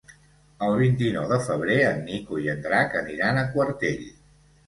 El 0.67 0.71
vint-i-nou 0.77 1.27
de 1.31 1.37
febrer 1.49 1.75
en 1.89 2.01
Nico 2.07 2.41
i 2.45 2.49
en 2.53 2.65
Drac 2.65 2.97
aniran 3.03 3.39
a 3.43 3.47
Quartell. 3.53 4.03